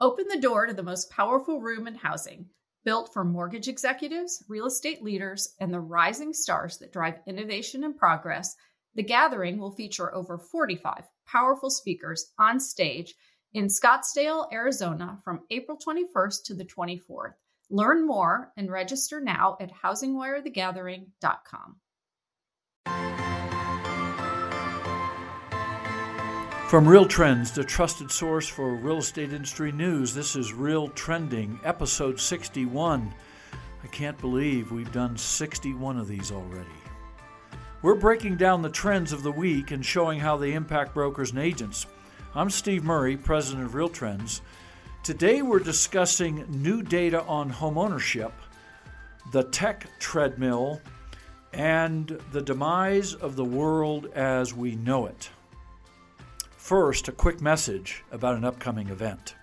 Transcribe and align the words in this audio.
Open 0.00 0.28
the 0.28 0.38
door 0.38 0.66
to 0.66 0.72
the 0.72 0.82
most 0.82 1.10
powerful 1.10 1.60
room 1.60 1.88
in 1.88 1.96
housing, 1.96 2.46
built 2.84 3.12
for 3.12 3.24
mortgage 3.24 3.66
executives, 3.66 4.44
real 4.48 4.66
estate 4.66 5.02
leaders, 5.02 5.56
and 5.58 5.74
the 5.74 5.80
rising 5.80 6.32
stars 6.32 6.78
that 6.78 6.92
drive 6.92 7.18
innovation 7.26 7.82
and 7.82 7.96
progress. 7.96 8.54
The 8.94 9.02
gathering 9.02 9.58
will 9.58 9.72
feature 9.72 10.14
over 10.14 10.38
45 10.38 11.02
powerful 11.26 11.68
speakers 11.68 12.32
on 12.38 12.60
stage 12.60 13.16
in 13.54 13.66
Scottsdale, 13.66 14.46
Arizona 14.52 15.18
from 15.24 15.40
April 15.50 15.76
21st 15.76 16.44
to 16.44 16.54
the 16.54 16.64
24th. 16.64 17.34
Learn 17.68 18.06
more 18.06 18.52
and 18.56 18.70
register 18.70 19.20
now 19.20 19.56
at 19.60 19.72
housingwirethegathering.com. 19.72 21.76
From 26.68 26.86
Real 26.86 27.06
Trends, 27.06 27.50
the 27.50 27.64
trusted 27.64 28.10
source 28.10 28.46
for 28.46 28.74
real 28.74 28.98
estate 28.98 29.32
industry 29.32 29.72
news, 29.72 30.12
this 30.12 30.36
is 30.36 30.52
Real 30.52 30.88
Trending, 30.88 31.58
episode 31.64 32.20
61. 32.20 33.14
I 33.82 33.86
can't 33.86 34.18
believe 34.18 34.70
we've 34.70 34.92
done 34.92 35.16
61 35.16 35.96
of 35.96 36.08
these 36.08 36.30
already. 36.30 36.68
We're 37.80 37.94
breaking 37.94 38.36
down 38.36 38.60
the 38.60 38.68
trends 38.68 39.14
of 39.14 39.22
the 39.22 39.32
week 39.32 39.70
and 39.70 39.82
showing 39.82 40.20
how 40.20 40.36
they 40.36 40.52
impact 40.52 40.92
brokers 40.92 41.30
and 41.30 41.38
agents. 41.38 41.86
I'm 42.34 42.50
Steve 42.50 42.84
Murray, 42.84 43.16
president 43.16 43.64
of 43.64 43.74
Real 43.74 43.88
Trends. 43.88 44.42
Today 45.02 45.40
we're 45.40 45.60
discussing 45.60 46.44
new 46.50 46.82
data 46.82 47.22
on 47.22 47.50
homeownership, 47.50 48.32
the 49.32 49.44
tech 49.44 49.86
treadmill, 50.00 50.82
and 51.54 52.20
the 52.30 52.42
demise 52.42 53.14
of 53.14 53.36
the 53.36 53.44
world 53.44 54.10
as 54.14 54.52
we 54.52 54.76
know 54.76 55.06
it. 55.06 55.30
First, 56.68 57.08
a 57.08 57.12
quick 57.12 57.40
message 57.40 58.04
about 58.12 58.36
an 58.36 58.44
upcoming 58.44 58.88
event. 58.88 59.36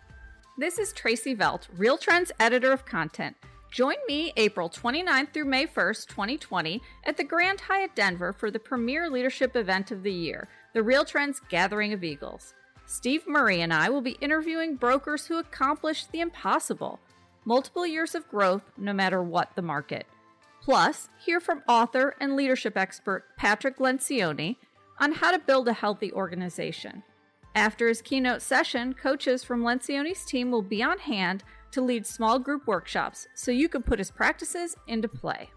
This 0.60 0.78
is 0.78 0.94
Tracy 0.94 1.34
Velt, 1.34 1.68
Real 1.76 1.98
Trends 1.98 2.32
editor 2.40 2.72
of 2.72 2.86
content. 2.86 3.36
Join 3.72 3.96
me 4.08 4.32
April 4.38 4.70
29th 4.70 5.34
through 5.34 5.46
May 5.46 5.66
1st, 5.66 6.06
2020, 6.06 6.84
at 7.04 7.18
the 7.18 7.24
Grand 7.24 7.62
Hyatt 7.62 7.96
Denver 7.96 8.32
for 8.32 8.52
the 8.52 8.60
premier 8.60 9.10
leadership 9.10 9.56
event 9.56 9.90
of 9.90 10.04
the 10.04 10.12
year, 10.14 10.48
the 10.76 10.84
Real 10.84 11.04
Trends 11.04 11.42
Gathering 11.50 11.94
of 11.94 12.04
Eagles. 12.04 12.54
Steve 12.86 13.28
Murray 13.28 13.62
and 13.62 13.74
I 13.74 13.90
will 13.90 14.02
be 14.02 14.20
interviewing 14.22 14.76
brokers 14.76 15.26
who 15.26 15.40
accomplished 15.40 16.12
the 16.12 16.20
impossible 16.20 17.00
multiple 17.44 17.88
years 17.88 18.14
of 18.14 18.30
growth 18.30 18.70
no 18.78 18.94
matter 18.94 19.24
what 19.24 19.56
the 19.56 19.64
market. 19.64 20.06
Plus, 20.62 21.10
hear 21.26 21.40
from 21.40 21.64
author 21.68 22.16
and 22.20 22.36
leadership 22.36 22.78
expert 22.78 23.26
Patrick 23.36 23.80
Lencioni 23.80 24.58
on 25.00 25.14
how 25.14 25.32
to 25.32 25.40
build 25.40 25.68
a 25.68 25.74
healthy 25.74 26.14
organization. 26.14 27.02
After 27.56 27.88
his 27.88 28.02
keynote 28.02 28.42
session, 28.42 28.94
coaches 28.94 29.44
from 29.44 29.64
Lencioni's 29.64 30.26
team 30.26 30.52
will 30.52 30.62
be 30.62 30.84
on 30.84 31.00
hand 31.00 31.44
to 31.72 31.82
lead 31.82 32.06
small 32.06 32.38
group 32.38 32.68
workshops 32.68 33.28
so 33.34 33.50
you 33.50 33.70
can 33.70 33.82
put 33.82 33.98
his 33.98 34.12
practices 34.12 34.76
into 34.88 35.08
play. 35.08 35.50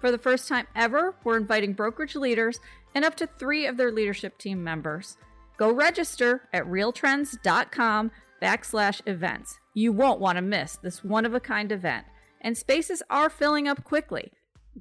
For 0.00 0.12
the 0.12 0.18
first 0.18 0.48
time 0.48 0.68
ever, 0.76 1.16
we're 1.24 1.36
inviting 1.36 1.72
brokerage 1.72 2.14
leaders 2.14 2.60
and 2.94 3.04
up 3.04 3.16
to 3.16 3.26
three 3.26 3.66
of 3.66 3.76
their 3.76 3.90
leadership 3.90 4.38
team 4.38 4.62
members. 4.62 5.16
Go 5.56 5.72
register 5.72 6.48
at 6.52 6.66
realtrends.com 6.66 8.12
backslash 8.40 9.00
events. 9.06 9.58
You 9.72 9.92
won't 9.92 10.20
want 10.20 10.36
to 10.36 10.42
miss 10.42 10.76
this 10.76 11.02
one 11.02 11.26
of 11.26 11.34
a 11.34 11.40
kind 11.40 11.72
event, 11.72 12.06
and 12.40 12.56
spaces 12.56 13.02
are 13.10 13.30
filling 13.30 13.66
up 13.66 13.82
quickly. 13.82 14.30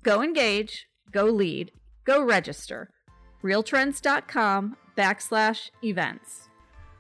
Go 0.04 0.22
engage, 0.22 0.88
go 1.12 1.26
lead, 1.26 1.72
go 2.06 2.23
register. 2.23 2.90
realtrends.com 3.44 4.78
backslash 4.95 5.72
events. 5.83 6.49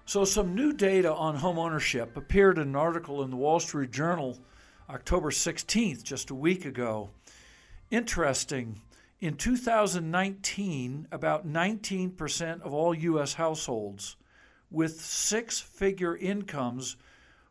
So, 0.05 0.25
some 0.25 0.53
new 0.53 0.73
data 0.73 1.13
on 1.13 1.39
homeownership 1.39 2.17
appeared 2.17 2.57
in 2.57 2.69
an 2.69 2.75
article 2.75 3.23
in 3.23 3.29
the 3.29 3.37
Wall 3.37 3.59
Street 3.59 3.91
Journal 3.91 4.37
October 4.89 5.31
16th, 5.31 6.03
just 6.03 6.29
a 6.29 6.35
week 6.35 6.65
ago. 6.65 7.09
Interesting. 7.89 8.81
In 9.21 9.35
2019, 9.35 11.07
about 11.11 11.47
19% 11.47 12.61
of 12.61 12.73
all 12.73 12.93
U.S. 12.93 13.35
households 13.35 14.17
with 14.69 14.99
six 14.99 15.61
figure 15.61 16.17
incomes 16.17 16.97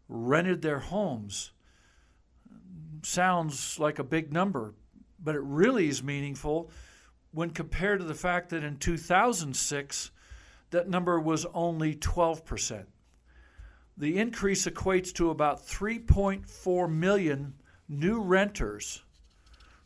rented 0.09 0.61
their 0.61 0.81
homes. 0.81 1.53
Sounds 3.03 3.79
like 3.79 3.99
a 3.99 4.05
big 4.05 4.33
number, 4.33 4.75
but 5.23 5.35
it 5.35 5.43
really 5.43 5.89
is 5.89 6.03
meaningful 6.03 6.71
when 7.31 7.51
compared 7.51 8.01
to 8.01 8.05
the 8.05 8.15
fact 8.15 8.51
that 8.51 8.63
in 8.63 8.77
2006, 8.77 10.11
that 10.73 10.89
number 10.89 11.21
was 11.21 11.47
only 11.55 11.95
12%. 11.95 12.85
The 13.97 14.19
increase 14.19 14.67
equates 14.67 15.13
to 15.15 15.31
about 15.31 15.67
3.4 15.67 16.91
million 16.91 17.55
new 17.89 18.21
renters 18.21 19.03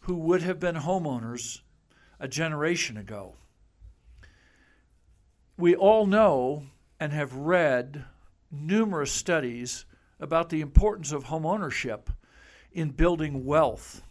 who 0.01 0.15
would 0.15 0.43
have 0.43 0.61
been 0.61 0.77
homeowners 0.77 1.61
a 2.21 2.29
generation 2.29 2.97
ago. 2.97 3.35
We 5.59 5.75
all 5.75 6.07
know 6.07 6.67
and 7.01 7.13
have 7.13 7.35
read 7.35 8.05
numerous 8.51 9.11
studies 9.11 9.85
about 10.21 10.49
the 10.49 10.61
importance 10.61 11.13
of 11.13 11.25
homeownership 11.25 12.07
in 12.73 12.91
building 12.91 13.45
wealth. 13.45 14.03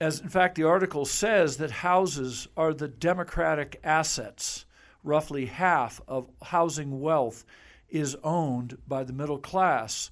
As 0.00 0.20
in 0.20 0.28
fact, 0.28 0.54
the 0.54 0.64
article 0.64 1.04
says 1.04 1.56
that 1.56 1.70
houses 1.70 2.46
are 2.56 2.72
the 2.72 2.88
democratic 2.88 3.80
assets 3.82 4.66
roughly 5.06 5.46
half 5.46 6.00
of 6.08 6.28
housing 6.42 7.00
wealth 7.00 7.44
is 7.88 8.16
owned 8.24 8.76
by 8.86 9.04
the 9.04 9.12
middle 9.12 9.38
class, 9.38 10.10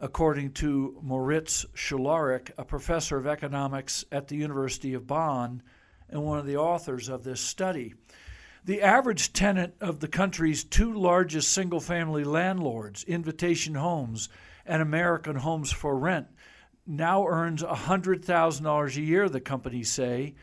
according 0.00 0.52
to 0.52 0.98
Moritz 1.02 1.64
Schularick, 1.74 2.50
a 2.58 2.64
professor 2.64 3.16
of 3.16 3.26
economics 3.26 4.04
at 4.10 4.28
the 4.28 4.36
University 4.36 4.94
of 4.94 5.06
Bonn 5.06 5.62
and 6.08 6.24
one 6.24 6.38
of 6.38 6.46
the 6.46 6.56
authors 6.56 7.08
of 7.08 7.22
this 7.22 7.40
study. 7.40 7.94
The 8.64 8.82
average 8.82 9.32
tenant 9.32 9.74
of 9.80 10.00
the 10.00 10.08
country's 10.08 10.64
two 10.64 10.92
largest 10.92 11.52
single 11.52 11.80
family 11.80 12.24
landlords, 12.24 13.04
Invitation 13.04 13.76
Homes 13.76 14.28
and 14.66 14.82
American 14.82 15.36
Homes 15.36 15.72
for 15.72 15.96
Rent, 15.96 16.26
now 16.86 17.26
earns 17.26 17.62
$100,000 17.62 18.96
a 18.96 19.00
year, 19.00 19.28
the 19.28 19.40
companies 19.40 19.90
say, 19.90 20.34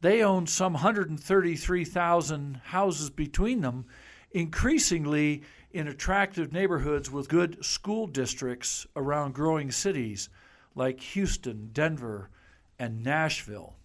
they 0.00 0.22
own 0.22 0.46
some 0.46 0.74
133,000 0.74 2.60
houses 2.64 3.10
between 3.10 3.60
them, 3.60 3.86
increasingly 4.30 5.42
in 5.70 5.88
attractive 5.88 6.52
neighborhoods 6.52 7.10
with 7.10 7.28
good 7.28 7.64
school 7.64 8.06
districts 8.06 8.86
around 8.94 9.34
growing 9.34 9.70
cities 9.70 10.28
like 10.74 11.00
Houston, 11.00 11.70
Denver, 11.72 12.30
and 12.78 13.02
Nashville. 13.02 13.76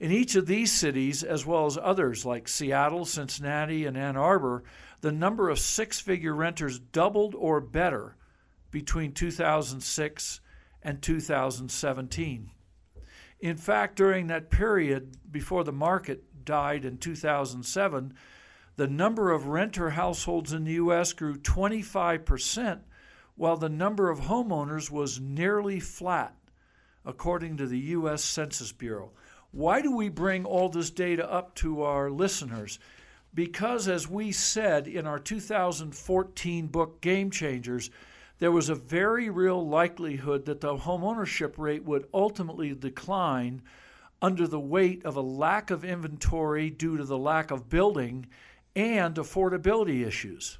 In 0.00 0.12
each 0.12 0.36
of 0.36 0.46
these 0.46 0.70
cities, 0.70 1.24
as 1.24 1.44
well 1.44 1.66
as 1.66 1.78
others 1.80 2.24
like 2.24 2.46
Seattle, 2.46 3.04
Cincinnati, 3.04 3.84
and 3.84 3.96
Ann 3.96 4.16
Arbor, 4.16 4.62
the 5.00 5.12
number 5.12 5.48
of 5.48 5.58
six 5.58 5.98
figure 5.98 6.34
renters 6.34 6.78
doubled 6.78 7.34
or 7.34 7.60
better 7.60 8.16
between 8.70 9.12
2006 9.12 10.40
and 10.82 11.02
2017. 11.02 12.50
In 13.40 13.56
fact, 13.56 13.96
during 13.96 14.26
that 14.26 14.50
period 14.50 15.16
before 15.30 15.64
the 15.64 15.72
market 15.72 16.44
died 16.44 16.84
in 16.84 16.98
2007, 16.98 18.14
the 18.76 18.86
number 18.86 19.32
of 19.32 19.48
renter 19.48 19.90
households 19.90 20.52
in 20.52 20.64
the 20.64 20.72
U.S. 20.72 21.12
grew 21.12 21.36
25%, 21.36 22.80
while 23.36 23.56
the 23.56 23.68
number 23.68 24.10
of 24.10 24.20
homeowners 24.20 24.90
was 24.90 25.20
nearly 25.20 25.80
flat, 25.80 26.34
according 27.04 27.56
to 27.56 27.66
the 27.66 27.78
U.S. 27.78 28.22
Census 28.24 28.72
Bureau. 28.72 29.10
Why 29.50 29.80
do 29.82 29.94
we 29.94 30.08
bring 30.08 30.44
all 30.44 30.68
this 30.68 30.90
data 30.90 31.30
up 31.30 31.54
to 31.56 31.82
our 31.82 32.10
listeners? 32.10 32.78
Because, 33.34 33.88
as 33.88 34.08
we 34.08 34.32
said 34.32 34.86
in 34.86 35.06
our 35.06 35.18
2014 35.18 36.66
book, 36.66 37.00
Game 37.00 37.30
Changers, 37.30 37.90
there 38.38 38.52
was 38.52 38.68
a 38.68 38.74
very 38.74 39.28
real 39.30 39.66
likelihood 39.66 40.46
that 40.46 40.60
the 40.60 40.76
homeownership 40.76 41.58
rate 41.58 41.84
would 41.84 42.08
ultimately 42.14 42.74
decline 42.74 43.62
under 44.22 44.46
the 44.46 44.60
weight 44.60 45.04
of 45.04 45.16
a 45.16 45.20
lack 45.20 45.70
of 45.70 45.84
inventory 45.84 46.70
due 46.70 46.96
to 46.96 47.04
the 47.04 47.18
lack 47.18 47.50
of 47.50 47.68
building 47.68 48.26
and 48.74 49.16
affordability 49.16 50.06
issues. 50.06 50.58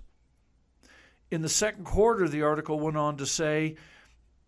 In 1.31 1.43
the 1.43 1.49
second 1.49 1.85
quarter, 1.85 2.29
the 2.29 2.43
article 2.43 2.81
went 2.81 2.97
on 2.97 3.17
to 3.19 3.27
say 3.27 3.77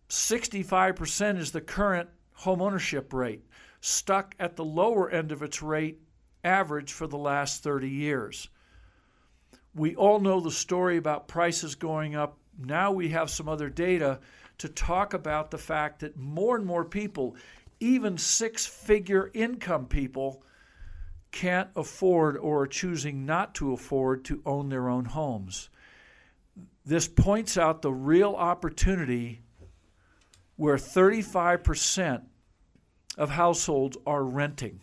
65% 0.09 1.37
is 1.37 1.51
the 1.51 1.61
current 1.61 2.09
homeownership 2.39 3.13
rate, 3.13 3.45
stuck 3.79 4.35
at 4.39 4.55
the 4.55 4.65
lower 4.65 5.09
end 5.09 5.31
of 5.31 5.41
its 5.41 5.61
rate 5.61 5.99
average 6.43 6.91
for 6.91 7.07
the 7.07 7.17
last 7.17 7.63
30 7.63 7.87
years. 7.87 8.49
We 9.73 9.95
all 9.95 10.19
know 10.19 10.41
the 10.41 10.51
story 10.51 10.97
about 10.97 11.27
prices 11.29 11.75
going 11.75 12.15
up 12.15 12.37
now 12.57 12.91
we 12.91 13.09
have 13.09 13.29
some 13.29 13.47
other 13.47 13.69
data 13.69 14.19
to 14.59 14.69
talk 14.69 15.13
about 15.13 15.51
the 15.51 15.57
fact 15.57 15.99
that 15.99 16.17
more 16.17 16.55
and 16.55 16.65
more 16.65 16.85
people, 16.85 17.35
even 17.79 18.17
six 18.17 18.65
figure 18.65 19.31
income 19.33 19.85
people, 19.85 20.43
can't 21.31 21.69
afford 21.75 22.37
or 22.37 22.63
are 22.63 22.67
choosing 22.67 23.25
not 23.25 23.55
to 23.55 23.73
afford 23.73 24.25
to 24.25 24.41
own 24.45 24.69
their 24.69 24.89
own 24.89 25.05
homes. 25.05 25.69
this 26.85 27.07
points 27.07 27.57
out 27.57 27.81
the 27.81 27.93
real 27.93 28.33
opportunity 28.35 29.41
where 30.55 30.77
35% 30.77 32.23
of 33.17 33.29
households 33.29 33.97
are 34.05 34.23
renting. 34.23 34.81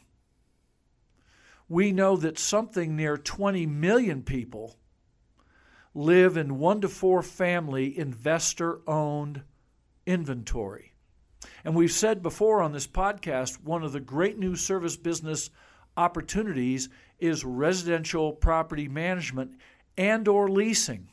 We 1.68 1.92
know 1.92 2.16
that 2.16 2.38
something 2.38 2.96
near 2.96 3.16
20 3.16 3.66
million 3.66 4.22
people 4.22 4.76
live 5.98 6.36
in 6.36 6.60
one 6.60 6.80
to 6.80 6.88
four 6.88 7.22
family 7.22 7.98
investor 7.98 8.78
owned 8.86 9.42
inventory. 10.06 10.92
And 11.64 11.74
we've 11.74 11.90
said 11.90 12.22
before 12.22 12.62
on 12.62 12.70
this 12.70 12.86
podcast, 12.86 13.60
one 13.64 13.82
of 13.82 13.90
the 13.90 13.98
great 13.98 14.38
new 14.38 14.54
service 14.54 14.96
business 14.96 15.50
opportunities 15.96 16.88
is 17.18 17.44
residential 17.44 18.32
property 18.32 18.86
management 18.86 19.58
and 19.96 20.28
or 20.28 20.48
leasing. 20.48 21.08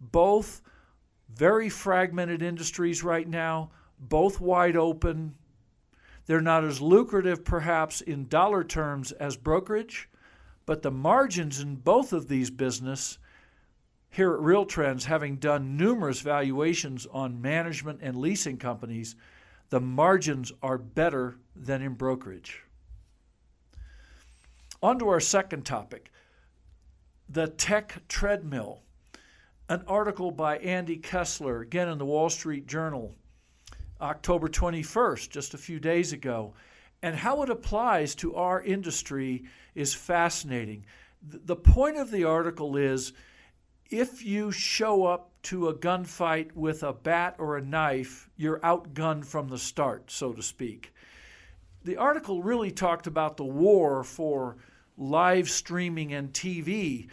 Both 0.00 0.62
very 1.28 1.68
fragmented 1.68 2.40
industries 2.40 3.02
right 3.02 3.28
now, 3.28 3.72
both 3.98 4.40
wide 4.40 4.76
open. 4.76 5.34
They're 6.26 6.40
not 6.40 6.62
as 6.62 6.80
lucrative 6.80 7.44
perhaps 7.44 8.00
in 8.00 8.28
dollar 8.28 8.62
terms 8.62 9.10
as 9.10 9.36
brokerage, 9.36 10.08
but 10.66 10.82
the 10.82 10.92
margins 10.92 11.58
in 11.58 11.74
both 11.74 12.12
of 12.12 12.28
these 12.28 12.52
business 12.52 13.18
here 14.10 14.32
at 14.32 14.40
Real 14.40 14.64
Trends, 14.64 15.04
having 15.04 15.36
done 15.36 15.76
numerous 15.76 16.20
valuations 16.20 17.06
on 17.12 17.40
management 17.40 18.00
and 18.02 18.16
leasing 18.16 18.56
companies, 18.56 19.14
the 19.70 19.80
margins 19.80 20.52
are 20.62 20.78
better 20.78 21.38
than 21.54 21.82
in 21.82 21.94
brokerage. 21.94 22.62
On 24.82 24.98
to 24.98 25.08
our 25.08 25.20
second 25.20 25.64
topic 25.64 26.10
the 27.28 27.48
tech 27.48 28.00
treadmill. 28.08 28.80
An 29.68 29.82
article 29.86 30.30
by 30.30 30.56
Andy 30.58 30.96
Kessler, 30.96 31.60
again 31.60 31.88
in 31.88 31.98
the 31.98 32.06
Wall 32.06 32.30
Street 32.30 32.66
Journal, 32.66 33.14
October 34.00 34.48
21st, 34.48 35.28
just 35.28 35.52
a 35.52 35.58
few 35.58 35.78
days 35.78 36.14
ago. 36.14 36.54
And 37.02 37.14
how 37.14 37.42
it 37.42 37.50
applies 37.50 38.14
to 38.16 38.34
our 38.34 38.62
industry 38.62 39.44
is 39.74 39.92
fascinating. 39.92 40.86
The 41.22 41.56
point 41.56 41.98
of 41.98 42.10
the 42.10 42.24
article 42.24 42.76
is 42.76 43.12
if 43.90 44.24
you 44.24 44.52
show 44.52 45.06
up 45.06 45.30
to 45.44 45.68
a 45.68 45.74
gunfight 45.74 46.52
with 46.52 46.82
a 46.82 46.92
bat 46.92 47.36
or 47.38 47.56
a 47.56 47.62
knife, 47.62 48.28
you're 48.36 48.60
outgunned 48.60 49.24
from 49.24 49.48
the 49.48 49.58
start, 49.58 50.10
so 50.10 50.32
to 50.32 50.42
speak. 50.42 50.92
The 51.84 51.96
article 51.96 52.42
really 52.42 52.70
talked 52.70 53.06
about 53.06 53.36
the 53.36 53.44
war 53.44 54.04
for 54.04 54.56
live 54.96 55.48
streaming 55.48 56.12
and 56.12 56.32
TV 56.32 57.08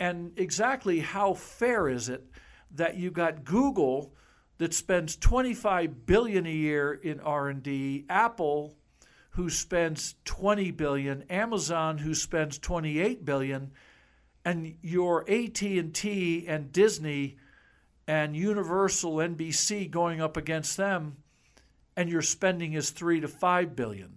and 0.00 0.32
exactly 0.36 1.00
how 1.00 1.34
fair 1.34 1.88
is 1.88 2.08
it 2.08 2.24
that 2.72 2.96
you 2.96 3.10
got 3.10 3.44
Google 3.44 4.14
that 4.58 4.74
spends 4.74 5.16
25 5.16 6.06
billion 6.06 6.46
a 6.46 6.52
year 6.52 6.92
in 6.94 7.20
R&D, 7.20 8.06
Apple 8.08 8.74
who 9.30 9.50
spends 9.50 10.16
20 10.24 10.72
billion, 10.72 11.22
Amazon 11.30 11.98
who 11.98 12.14
spends 12.14 12.58
28 12.58 13.24
billion 13.24 13.70
and 14.48 14.76
your 14.80 15.28
AT&T 15.28 16.46
and 16.48 16.72
Disney 16.72 17.36
and 18.06 18.34
Universal 18.34 19.16
NBC 19.16 19.90
going 19.90 20.22
up 20.22 20.38
against 20.38 20.78
them 20.78 21.18
and 21.94 22.08
your 22.08 22.22
spending 22.22 22.72
is 22.72 22.88
3 22.88 23.20
to 23.20 23.28
5 23.28 23.76
billion. 23.76 24.16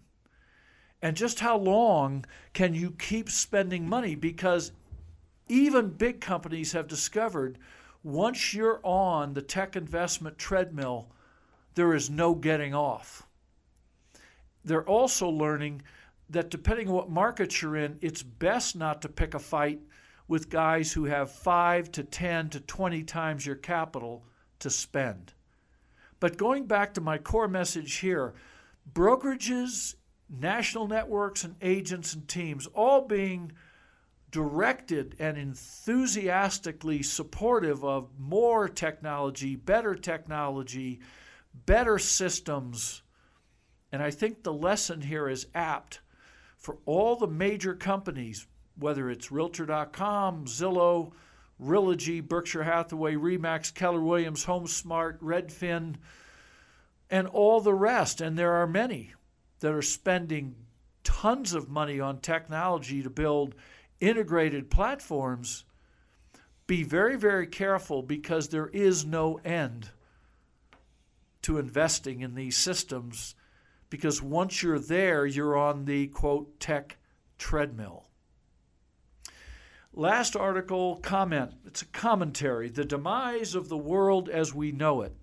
And 1.02 1.18
just 1.18 1.42
how 1.42 1.58
long 1.58 2.24
can 2.54 2.74
you 2.74 2.92
keep 2.92 3.30
spending 3.30 3.90
money 3.90 4.16
because 4.16 4.72
even 5.50 5.90
big 5.90 6.22
companies 6.22 6.72
have 6.72 6.88
discovered 6.88 7.58
once 8.02 8.54
you're 8.54 8.80
on 8.84 9.34
the 9.34 9.42
tech 9.42 9.76
investment 9.76 10.38
treadmill 10.38 11.12
there 11.76 11.94
is 11.94 12.10
no 12.10 12.36
getting 12.36 12.74
off. 12.74 13.28
They're 14.64 14.88
also 14.88 15.28
learning 15.28 15.82
that 16.30 16.50
depending 16.50 16.88
on 16.88 16.94
what 16.94 17.10
market 17.10 17.62
you're 17.62 17.76
in, 17.76 17.98
it's 18.00 18.24
best 18.24 18.78
not 18.78 19.02
to 19.02 19.10
pick 19.10 19.34
a 19.34 19.40
fight 19.40 19.82
with 20.32 20.50
guys 20.50 20.94
who 20.94 21.04
have 21.04 21.30
5 21.30 21.92
to 21.92 22.06
10 22.06 22.52
to 22.52 22.62
20 22.62 23.04
times 23.04 23.46
your 23.46 23.58
capital 23.58 24.24
to 24.60 24.70
spend. 24.70 25.34
But 26.22 26.38
going 26.38 26.68
back 26.68 26.94
to 26.94 27.02
my 27.02 27.18
core 27.18 27.50
message 27.50 27.96
here, 27.96 28.34
brokerages, 28.94 29.96
national 30.30 30.88
networks, 30.88 31.44
and 31.44 31.58
agents 31.62 32.14
and 32.14 32.26
teams 32.30 32.66
all 32.68 33.06
being 33.06 33.52
directed 34.32 35.18
and 35.20 35.38
enthusiastically 35.38 37.04
supportive 37.04 37.84
of 37.84 38.18
more 38.18 38.70
technology, 38.70 39.58
better 39.58 39.96
technology, 39.96 41.02
better 41.66 42.00
systems. 42.00 43.04
And 43.92 44.02
I 44.02 44.12
think 44.12 44.44
the 44.44 44.54
lesson 44.54 45.02
here 45.02 45.28
is 45.28 45.48
apt 45.54 46.00
for 46.56 46.78
all 46.86 47.18
the 47.18 47.28
major 47.28 47.76
companies, 47.76 48.48
whether 48.78 49.10
it's 49.10 49.32
Realtor.com, 49.32 50.46
Zillow, 50.46 51.12
Realogy, 51.62 52.28
Berkshire 52.28 52.64
Hathaway, 52.64 53.16
Remax, 53.16 53.74
Keller 53.74 54.02
Williams, 54.02 54.46
HomeSmart, 54.46 55.20
Redfin, 55.20 55.96
and 57.10 57.28
all 57.28 57.62
the 57.62 57.74
rest. 57.74 58.22
And 58.22 58.38
there 58.38 58.54
are 58.54 58.68
many 58.68 59.14
that 59.60 59.74
are 59.74 59.82
spending 59.82 60.56
tons 61.04 61.54
of 61.54 61.70
money 61.70 62.00
on 62.00 62.20
technology 62.20 63.04
to 63.04 63.10
build 63.10 63.56
integrated 64.00 64.70
platforms. 64.70 65.66
Be 66.66 66.84
very, 66.84 67.18
very 67.18 67.48
careful 67.48 68.02
because 68.02 68.50
there 68.50 68.68
is 68.68 69.06
no 69.06 69.40
end 69.46 69.90
to 71.44 71.58
investing 71.58 72.22
in 72.22 72.36
these 72.36 72.58
systems 72.58 73.36
because 73.90 74.22
once 74.22 74.64
you're 74.64 74.80
there, 74.80 75.26
you're 75.26 75.58
on 75.58 75.86
the 75.86 76.08
quote 76.08 76.60
tech 76.60 76.98
treadmill. 77.38 78.06
Last 79.94 80.38
article 80.38 80.96
comment. 80.98 81.52
It's 81.66 81.82
a 81.82 81.86
commentary. 81.88 82.70
The 82.70 82.86
demise 82.86 83.56
of 83.56 83.68
the 83.68 83.78
world 83.78 84.30
as 84.30 84.54
we 84.54 84.72
know 84.72 85.02
it. 85.02 85.14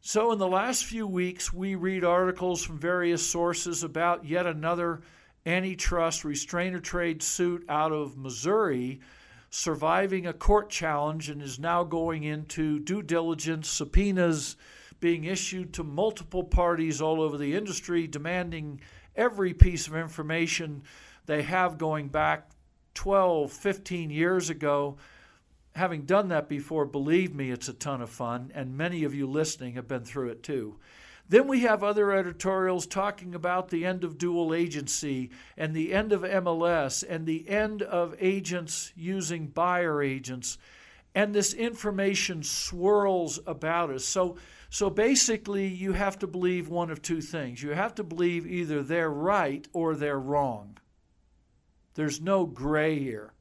So, 0.00 0.30
in 0.30 0.38
the 0.38 0.46
last 0.46 0.84
few 0.84 1.08
weeks, 1.08 1.52
we 1.52 1.74
read 1.74 2.04
articles 2.04 2.62
from 2.62 2.78
various 2.78 3.28
sources 3.28 3.82
about 3.82 4.24
yet 4.24 4.46
another 4.46 5.02
antitrust 5.44 6.24
restraint 6.24 6.74
restrainer 6.74 6.78
trade 6.78 7.22
suit 7.22 7.64
out 7.68 7.90
of 7.90 8.16
Missouri 8.16 9.00
surviving 9.50 10.26
a 10.26 10.32
court 10.32 10.70
challenge 10.70 11.28
and 11.28 11.42
is 11.42 11.58
now 11.58 11.82
going 11.82 12.22
into 12.22 12.78
due 12.78 13.02
diligence, 13.02 13.68
subpoenas 13.68 14.56
being 15.00 15.24
issued 15.24 15.72
to 15.72 15.82
multiple 15.82 16.44
parties 16.44 17.00
all 17.00 17.20
over 17.20 17.36
the 17.36 17.56
industry, 17.56 18.06
demanding 18.06 18.80
every 19.16 19.54
piece 19.54 19.88
of 19.88 19.96
information 19.96 20.82
they 21.26 21.42
have 21.42 21.76
going 21.78 22.08
back 22.08 22.50
12, 22.98 23.52
15 23.52 24.10
years 24.10 24.50
ago. 24.50 24.96
Having 25.76 26.02
done 26.02 26.30
that 26.30 26.48
before, 26.48 26.84
believe 26.84 27.32
me, 27.32 27.52
it's 27.52 27.68
a 27.68 27.72
ton 27.72 28.02
of 28.02 28.10
fun, 28.10 28.50
and 28.56 28.76
many 28.76 29.04
of 29.04 29.14
you 29.14 29.28
listening 29.28 29.74
have 29.74 29.86
been 29.86 30.04
through 30.04 30.30
it 30.30 30.42
too. 30.42 30.80
Then 31.28 31.46
we 31.46 31.60
have 31.60 31.84
other 31.84 32.10
editorials 32.10 32.88
talking 32.88 33.36
about 33.36 33.68
the 33.68 33.86
end 33.86 34.02
of 34.02 34.18
dual 34.18 34.52
agency 34.52 35.30
and 35.56 35.76
the 35.76 35.94
end 35.94 36.12
of 36.12 36.22
MLS 36.22 37.04
and 37.08 37.24
the 37.24 37.48
end 37.48 37.82
of 37.82 38.16
agents 38.18 38.92
using 38.96 39.46
buyer 39.46 40.02
agents. 40.02 40.58
And 41.14 41.32
this 41.32 41.54
information 41.54 42.42
swirls 42.42 43.38
about 43.46 43.90
us. 43.90 44.04
So, 44.04 44.38
so 44.70 44.90
basically, 44.90 45.68
you 45.68 45.92
have 45.92 46.18
to 46.18 46.26
believe 46.26 46.68
one 46.68 46.90
of 46.90 47.00
two 47.00 47.20
things. 47.20 47.62
You 47.62 47.70
have 47.70 47.94
to 47.94 48.02
believe 48.02 48.44
either 48.44 48.82
they're 48.82 49.08
right 49.08 49.68
or 49.72 49.94
they're 49.94 50.18
wrong. 50.18 50.78
There's 51.98 52.20
no 52.20 52.46
gray 52.46 52.96
here. 53.00 53.32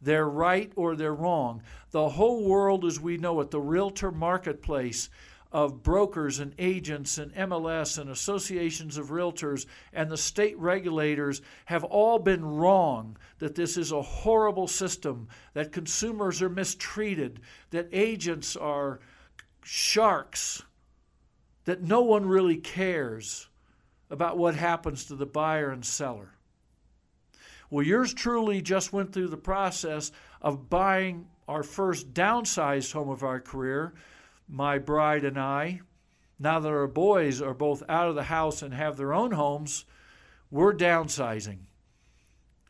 They're 0.00 0.26
right 0.30 0.72
or 0.76 0.96
they're 0.96 1.14
wrong. 1.14 1.60
The 1.90 2.08
whole 2.08 2.42
world 2.48 2.86
as 2.86 2.98
we 2.98 3.18
know 3.18 3.38
it, 3.40 3.50
the 3.50 3.60
realtor 3.60 4.10
marketplace 4.10 5.10
of 5.52 5.82
brokers 5.82 6.38
and 6.38 6.54
agents 6.58 7.18
and 7.18 7.34
MLS 7.34 7.98
and 7.98 8.08
associations 8.08 8.96
of 8.96 9.10
realtors 9.10 9.66
and 9.92 10.10
the 10.10 10.16
state 10.16 10.58
regulators 10.58 11.42
have 11.66 11.84
all 11.84 12.18
been 12.18 12.46
wrong 12.46 13.18
that 13.40 13.56
this 13.56 13.76
is 13.76 13.92
a 13.92 14.00
horrible 14.00 14.68
system, 14.68 15.28
that 15.52 15.70
consumers 15.70 16.40
are 16.40 16.48
mistreated, 16.48 17.40
that 17.72 17.90
agents 17.92 18.56
are 18.56 19.00
sharks, 19.62 20.62
that 21.66 21.82
no 21.82 22.00
one 22.00 22.24
really 22.24 22.56
cares 22.56 23.50
about 24.08 24.38
what 24.38 24.54
happens 24.54 25.04
to 25.04 25.14
the 25.14 25.26
buyer 25.26 25.68
and 25.68 25.84
seller. 25.84 26.35
Well, 27.70 27.84
yours 27.84 28.14
truly 28.14 28.62
just 28.62 28.92
went 28.92 29.12
through 29.12 29.28
the 29.28 29.36
process 29.36 30.12
of 30.40 30.70
buying 30.70 31.26
our 31.48 31.62
first 31.62 32.12
downsized 32.12 32.92
home 32.92 33.08
of 33.08 33.22
our 33.22 33.40
career, 33.40 33.94
my 34.48 34.78
bride 34.78 35.24
and 35.24 35.38
I. 35.38 35.80
Now 36.38 36.60
that 36.60 36.68
our 36.68 36.86
boys 36.86 37.40
are 37.40 37.54
both 37.54 37.82
out 37.88 38.08
of 38.08 38.14
the 38.14 38.24
house 38.24 38.62
and 38.62 38.74
have 38.74 38.96
their 38.96 39.12
own 39.12 39.32
homes, 39.32 39.84
we're 40.50 40.74
downsizing. 40.74 41.60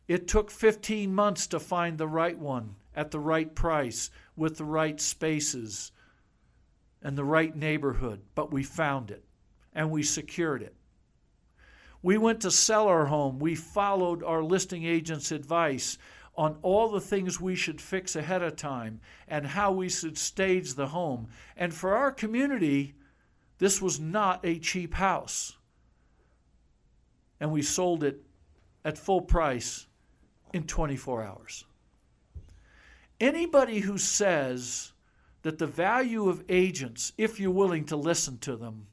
It 0.07 0.27
took 0.27 0.49
15 0.49 1.13
months 1.13 1.47
to 1.47 1.59
find 1.59 1.97
the 1.97 2.07
right 2.07 2.37
one 2.37 2.75
at 2.95 3.11
the 3.11 3.19
right 3.19 3.53
price 3.53 4.09
with 4.35 4.57
the 4.57 4.65
right 4.65 4.99
spaces 5.01 5.91
and 7.01 7.17
the 7.17 7.25
right 7.25 7.55
neighborhood, 7.55 8.21
but 8.33 8.51
we 8.51 8.63
found 8.63 9.11
it 9.11 9.23
and 9.73 9.91
we 9.91 10.01
secured 10.01 10.61
it. 10.61 10.75
We 12.01 12.17
went 12.17 12.41
to 12.41 12.51
sell 12.51 12.87
our 12.87 13.05
home. 13.05 13.39
We 13.39 13.55
followed 13.55 14.23
our 14.23 14.43
listing 14.43 14.85
agent's 14.85 15.31
advice 15.31 15.97
on 16.35 16.57
all 16.61 16.89
the 16.89 17.01
things 17.01 17.41
we 17.41 17.55
should 17.55 17.81
fix 17.81 18.15
ahead 18.15 18.43
of 18.43 18.55
time 18.55 19.01
and 19.27 19.45
how 19.45 19.71
we 19.71 19.89
should 19.89 20.17
stage 20.17 20.75
the 20.75 20.87
home. 20.87 21.27
And 21.55 21.73
for 21.73 21.95
our 21.95 22.11
community, 22.11 22.93
this 23.57 23.81
was 23.81 23.99
not 23.99 24.45
a 24.45 24.59
cheap 24.59 24.93
house. 24.93 25.57
And 27.39 27.51
we 27.51 27.63
sold 27.63 28.03
it 28.03 28.21
at 28.85 28.97
full 28.97 29.21
price 29.21 29.87
in 30.53 30.63
24 30.63 31.23
hours. 31.23 31.65
Anybody 33.19 33.79
who 33.79 33.97
says 33.97 34.93
that 35.41 35.57
the 35.57 35.65
value 35.65 36.29
of 36.29 36.43
agents, 36.49 37.13
if 37.17 37.39
you're 37.39 37.49
willing 37.51 37.85
to 37.85 37.95
listen 37.95 38.37
to 38.39 38.55
them, 38.55 38.87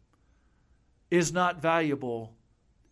is 1.10 1.32
not 1.32 1.60
valuable 1.60 2.34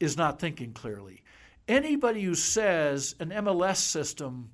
is 0.03 0.17
not 0.17 0.41
thinking 0.41 0.73
clearly. 0.73 1.23
Anybody 1.69 2.23
who 2.23 2.35
says 2.35 3.15
an 3.21 3.31
MLS 3.31 3.77
system 3.77 4.51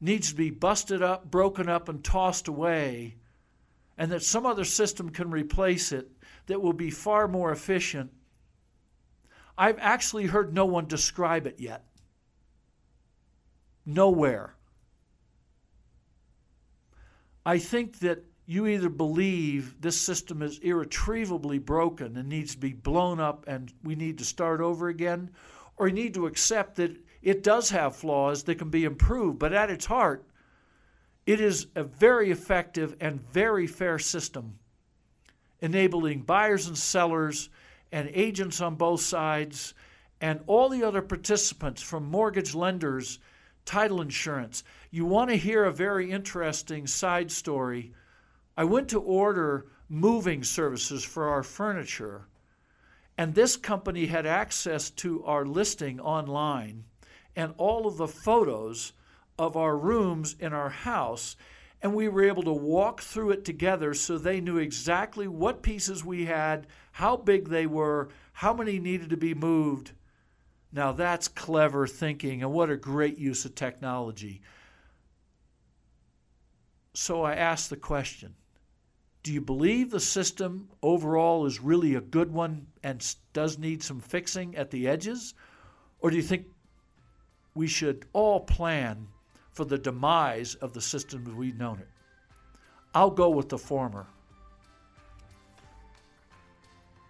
needs 0.00 0.30
to 0.30 0.36
be 0.36 0.50
busted 0.50 1.02
up, 1.02 1.30
broken 1.30 1.68
up, 1.68 1.88
and 1.88 2.04
tossed 2.04 2.46
away, 2.46 3.16
and 3.96 4.12
that 4.12 4.22
some 4.22 4.44
other 4.44 4.64
system 4.64 5.08
can 5.08 5.30
replace 5.30 5.92
it 5.92 6.10
that 6.46 6.60
will 6.60 6.74
be 6.74 6.90
far 6.90 7.26
more 7.26 7.50
efficient, 7.50 8.12
I've 9.56 9.78
actually 9.80 10.26
heard 10.26 10.52
no 10.52 10.66
one 10.66 10.86
describe 10.86 11.46
it 11.46 11.58
yet. 11.58 11.84
Nowhere. 13.86 14.54
I 17.46 17.58
think 17.58 18.00
that 18.00 18.24
you 18.46 18.66
either 18.68 18.88
believe 18.88 19.80
this 19.80 20.00
system 20.00 20.40
is 20.40 20.58
irretrievably 20.60 21.58
broken 21.58 22.16
and 22.16 22.28
needs 22.28 22.54
to 22.54 22.60
be 22.60 22.72
blown 22.72 23.18
up 23.18 23.44
and 23.48 23.72
we 23.82 23.96
need 23.96 24.18
to 24.18 24.24
start 24.24 24.60
over 24.60 24.88
again, 24.88 25.28
or 25.76 25.88
you 25.88 25.94
need 25.94 26.14
to 26.14 26.26
accept 26.26 26.76
that 26.76 26.96
it 27.22 27.42
does 27.42 27.70
have 27.70 27.96
flaws 27.96 28.44
that 28.44 28.54
can 28.54 28.70
be 28.70 28.84
improved, 28.84 29.40
but 29.40 29.52
at 29.52 29.68
its 29.68 29.86
heart, 29.86 30.24
it 31.26 31.40
is 31.40 31.66
a 31.74 31.82
very 31.82 32.30
effective 32.30 32.94
and 33.00 33.20
very 33.32 33.66
fair 33.66 33.98
system, 33.98 34.56
enabling 35.60 36.22
buyers 36.22 36.68
and 36.68 36.78
sellers 36.78 37.50
and 37.90 38.08
agents 38.14 38.60
on 38.60 38.76
both 38.76 39.00
sides 39.00 39.74
and 40.20 40.38
all 40.46 40.68
the 40.68 40.84
other 40.84 41.02
participants 41.02 41.82
from 41.82 42.04
mortgage 42.04 42.54
lenders, 42.54 43.18
title 43.64 44.00
insurance. 44.00 44.62
You 44.92 45.04
want 45.04 45.30
to 45.30 45.36
hear 45.36 45.64
a 45.64 45.72
very 45.72 46.12
interesting 46.12 46.86
side 46.86 47.32
story 47.32 47.92
I 48.56 48.64
went 48.64 48.88
to 48.90 49.00
order 49.00 49.66
moving 49.88 50.42
services 50.42 51.04
for 51.04 51.28
our 51.28 51.42
furniture, 51.42 52.26
and 53.18 53.34
this 53.34 53.56
company 53.56 54.06
had 54.06 54.26
access 54.26 54.90
to 54.90 55.22
our 55.24 55.44
listing 55.44 56.00
online 56.00 56.84
and 57.34 57.52
all 57.58 57.86
of 57.86 57.98
the 57.98 58.08
photos 58.08 58.92
of 59.38 59.56
our 59.56 59.76
rooms 59.76 60.36
in 60.40 60.52
our 60.54 60.70
house. 60.70 61.36
And 61.82 61.94
we 61.94 62.08
were 62.08 62.24
able 62.24 62.42
to 62.44 62.52
walk 62.52 63.02
through 63.02 63.30
it 63.32 63.44
together 63.44 63.92
so 63.92 64.16
they 64.16 64.40
knew 64.40 64.56
exactly 64.56 65.28
what 65.28 65.62
pieces 65.62 66.02
we 66.02 66.24
had, 66.24 66.66
how 66.92 67.16
big 67.18 67.48
they 67.48 67.66
were, 67.66 68.08
how 68.32 68.54
many 68.54 68.78
needed 68.78 69.10
to 69.10 69.16
be 69.16 69.34
moved. 69.34 69.92
Now 70.72 70.92
that's 70.92 71.28
clever 71.28 71.86
thinking, 71.86 72.42
and 72.42 72.52
what 72.52 72.70
a 72.70 72.76
great 72.76 73.18
use 73.18 73.44
of 73.44 73.54
technology. 73.54 74.40
So 76.94 77.22
I 77.22 77.34
asked 77.34 77.68
the 77.68 77.76
question 77.76 78.34
do 79.26 79.32
you 79.32 79.40
believe 79.40 79.90
the 79.90 79.98
system 79.98 80.68
overall 80.84 81.46
is 81.46 81.60
really 81.60 81.96
a 81.96 82.00
good 82.00 82.32
one 82.32 82.68
and 82.84 83.16
does 83.32 83.58
need 83.58 83.82
some 83.82 83.98
fixing 83.98 84.54
at 84.54 84.70
the 84.70 84.86
edges? 84.86 85.34
Or 85.98 86.10
do 86.10 86.16
you 86.16 86.22
think 86.22 86.46
we 87.52 87.66
should 87.66 88.06
all 88.12 88.38
plan 88.38 89.08
for 89.50 89.64
the 89.64 89.78
demise 89.78 90.54
of 90.54 90.74
the 90.74 90.80
system 90.80 91.24
as 91.26 91.34
we've 91.34 91.58
known 91.58 91.80
it? 91.80 91.88
I'll 92.94 93.10
go 93.10 93.28
with 93.28 93.48
the 93.48 93.58
former. 93.58 94.06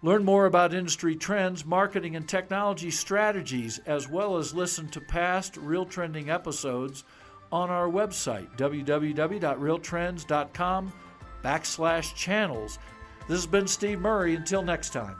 Learn 0.01 0.25
more 0.25 0.47
about 0.47 0.73
industry 0.73 1.15
trends, 1.15 1.65
marketing, 1.65 2.15
and 2.15 2.27
technology 2.27 2.89
strategies, 2.89 3.77
as 3.85 4.09
well 4.09 4.37
as 4.37 4.55
listen 4.55 4.89
to 4.89 5.01
past 5.01 5.55
Real 5.55 5.85
Trending 5.85 6.31
episodes 6.31 7.03
on 7.51 7.69
our 7.69 7.87
website, 7.87 8.57
www.realtrends.com 8.57 10.93
backslash 11.47 12.13
channels. 12.13 12.77
This 13.29 13.37
has 13.37 13.47
been 13.47 13.67
Steve 13.67 14.01
Murray. 14.01 14.35
Until 14.35 14.61
next 14.61 14.91
time. 14.91 15.15